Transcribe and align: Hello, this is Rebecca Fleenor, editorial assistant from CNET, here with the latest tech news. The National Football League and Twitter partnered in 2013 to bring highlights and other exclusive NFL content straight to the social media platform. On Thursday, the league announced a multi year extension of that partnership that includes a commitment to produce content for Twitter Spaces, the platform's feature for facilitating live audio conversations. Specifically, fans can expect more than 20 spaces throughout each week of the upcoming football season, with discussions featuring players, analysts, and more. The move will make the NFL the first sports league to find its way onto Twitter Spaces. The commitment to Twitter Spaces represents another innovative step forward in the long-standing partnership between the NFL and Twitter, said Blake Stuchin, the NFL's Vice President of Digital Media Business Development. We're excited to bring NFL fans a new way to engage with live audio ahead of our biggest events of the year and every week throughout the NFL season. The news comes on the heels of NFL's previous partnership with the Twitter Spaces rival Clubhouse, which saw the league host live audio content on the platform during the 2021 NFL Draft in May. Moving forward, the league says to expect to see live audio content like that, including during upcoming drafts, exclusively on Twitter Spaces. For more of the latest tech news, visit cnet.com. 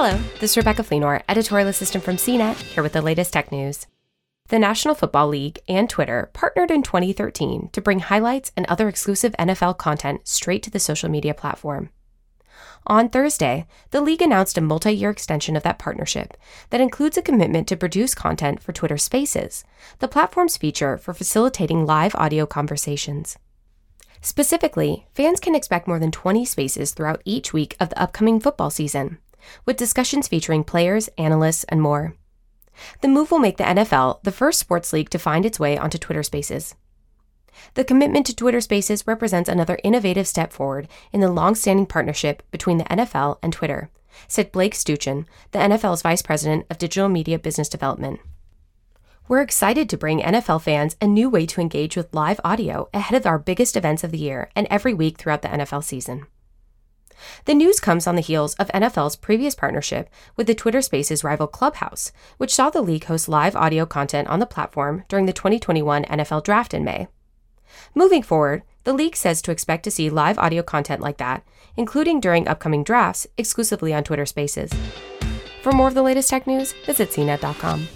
Hello, 0.00 0.16
this 0.38 0.52
is 0.52 0.56
Rebecca 0.56 0.84
Fleenor, 0.84 1.24
editorial 1.28 1.66
assistant 1.66 2.04
from 2.04 2.18
CNET, 2.18 2.54
here 2.54 2.84
with 2.84 2.92
the 2.92 3.02
latest 3.02 3.32
tech 3.32 3.50
news. 3.50 3.88
The 4.46 4.56
National 4.60 4.94
Football 4.94 5.26
League 5.26 5.58
and 5.66 5.90
Twitter 5.90 6.30
partnered 6.32 6.70
in 6.70 6.84
2013 6.84 7.70
to 7.72 7.80
bring 7.80 7.98
highlights 7.98 8.52
and 8.56 8.64
other 8.66 8.88
exclusive 8.88 9.34
NFL 9.40 9.76
content 9.76 10.28
straight 10.28 10.62
to 10.62 10.70
the 10.70 10.78
social 10.78 11.08
media 11.08 11.34
platform. 11.34 11.90
On 12.86 13.08
Thursday, 13.08 13.66
the 13.90 14.00
league 14.00 14.22
announced 14.22 14.56
a 14.56 14.60
multi 14.60 14.92
year 14.92 15.10
extension 15.10 15.56
of 15.56 15.64
that 15.64 15.80
partnership 15.80 16.36
that 16.70 16.80
includes 16.80 17.18
a 17.18 17.20
commitment 17.20 17.66
to 17.66 17.76
produce 17.76 18.14
content 18.14 18.62
for 18.62 18.72
Twitter 18.72 18.98
Spaces, 18.98 19.64
the 19.98 20.06
platform's 20.06 20.56
feature 20.56 20.96
for 20.96 21.12
facilitating 21.12 21.84
live 21.84 22.14
audio 22.14 22.46
conversations. 22.46 23.36
Specifically, 24.20 25.08
fans 25.12 25.40
can 25.40 25.56
expect 25.56 25.88
more 25.88 25.98
than 25.98 26.12
20 26.12 26.44
spaces 26.44 26.92
throughout 26.92 27.20
each 27.24 27.52
week 27.52 27.74
of 27.80 27.90
the 27.90 28.00
upcoming 28.00 28.38
football 28.38 28.70
season, 28.70 29.18
with 29.64 29.76
discussions 29.76 30.28
featuring 30.28 30.64
players, 30.64 31.08
analysts, 31.18 31.64
and 31.64 31.82
more. 31.82 32.14
The 33.00 33.08
move 33.08 33.30
will 33.30 33.38
make 33.38 33.56
the 33.56 33.64
NFL 33.64 34.22
the 34.22 34.32
first 34.32 34.60
sports 34.60 34.92
league 34.92 35.10
to 35.10 35.18
find 35.18 35.44
its 35.44 35.58
way 35.58 35.76
onto 35.76 35.98
Twitter 35.98 36.22
Spaces. 36.22 36.74
The 37.74 37.84
commitment 37.84 38.26
to 38.26 38.36
Twitter 38.36 38.60
Spaces 38.60 39.06
represents 39.06 39.48
another 39.48 39.78
innovative 39.82 40.28
step 40.28 40.52
forward 40.52 40.88
in 41.12 41.20
the 41.20 41.30
long-standing 41.30 41.86
partnership 41.86 42.42
between 42.50 42.78
the 42.78 42.84
NFL 42.84 43.38
and 43.42 43.52
Twitter, 43.52 43.90
said 44.28 44.52
Blake 44.52 44.74
Stuchin, 44.74 45.26
the 45.50 45.58
NFL's 45.58 46.02
Vice 46.02 46.22
President 46.22 46.66
of 46.70 46.78
Digital 46.78 47.08
Media 47.08 47.38
Business 47.38 47.68
Development. 47.68 48.20
We're 49.28 49.42
excited 49.42 49.90
to 49.90 49.98
bring 49.98 50.20
NFL 50.20 50.62
fans 50.62 50.96
a 51.02 51.06
new 51.06 51.28
way 51.28 51.44
to 51.46 51.60
engage 51.60 51.96
with 51.96 52.14
live 52.14 52.40
audio 52.44 52.88
ahead 52.94 53.18
of 53.18 53.26
our 53.26 53.38
biggest 53.38 53.76
events 53.76 54.02
of 54.02 54.10
the 54.10 54.18
year 54.18 54.50
and 54.56 54.66
every 54.70 54.94
week 54.94 55.18
throughout 55.18 55.42
the 55.42 55.48
NFL 55.48 55.84
season. 55.84 56.26
The 57.44 57.54
news 57.54 57.80
comes 57.80 58.06
on 58.06 58.14
the 58.14 58.20
heels 58.22 58.54
of 58.54 58.68
NFL's 58.68 59.16
previous 59.16 59.54
partnership 59.54 60.08
with 60.36 60.46
the 60.46 60.54
Twitter 60.54 60.82
Spaces 60.82 61.24
rival 61.24 61.46
Clubhouse, 61.46 62.12
which 62.36 62.54
saw 62.54 62.70
the 62.70 62.82
league 62.82 63.04
host 63.04 63.28
live 63.28 63.56
audio 63.56 63.86
content 63.86 64.28
on 64.28 64.38
the 64.38 64.46
platform 64.46 65.04
during 65.08 65.26
the 65.26 65.32
2021 65.32 66.04
NFL 66.04 66.44
Draft 66.44 66.74
in 66.74 66.84
May. 66.84 67.08
Moving 67.94 68.22
forward, 68.22 68.62
the 68.84 68.92
league 68.92 69.16
says 69.16 69.42
to 69.42 69.50
expect 69.50 69.84
to 69.84 69.90
see 69.90 70.10
live 70.10 70.38
audio 70.38 70.62
content 70.62 71.00
like 71.00 71.18
that, 71.18 71.44
including 71.76 72.20
during 72.20 72.48
upcoming 72.48 72.84
drafts, 72.84 73.26
exclusively 73.36 73.92
on 73.92 74.04
Twitter 74.04 74.26
Spaces. 74.26 74.72
For 75.62 75.72
more 75.72 75.88
of 75.88 75.94
the 75.94 76.02
latest 76.02 76.30
tech 76.30 76.46
news, 76.46 76.72
visit 76.86 77.10
cnet.com. 77.10 77.88